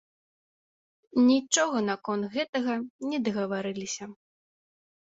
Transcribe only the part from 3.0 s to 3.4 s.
не